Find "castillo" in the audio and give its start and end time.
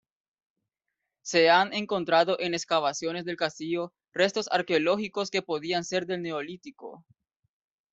3.37-3.93